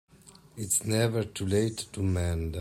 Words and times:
It's 0.57 0.83
never 0.83 1.23
too 1.23 1.45
late 1.45 1.85
to 1.93 2.01
mend 2.01 2.49